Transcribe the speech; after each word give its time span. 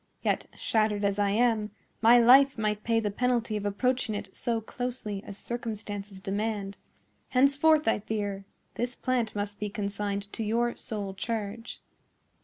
Yet, 0.23 0.47
shattered 0.57 1.05
as 1.05 1.19
I 1.19 1.29
am, 1.29 1.69
my 2.01 2.17
life 2.17 2.57
might 2.57 2.83
pay 2.83 2.99
the 2.99 3.11
penalty 3.11 3.55
of 3.55 3.67
approaching 3.67 4.15
it 4.15 4.35
so 4.35 4.59
closely 4.59 5.23
as 5.23 5.37
circumstances 5.37 6.19
demand. 6.19 6.75
Henceforth, 7.29 7.87
I 7.87 7.99
fear, 7.99 8.43
this 8.73 8.95
plant 8.95 9.35
must 9.35 9.59
be 9.59 9.69
consigned 9.69 10.33
to 10.33 10.43
your 10.43 10.75
sole 10.75 11.13
charge." 11.13 11.83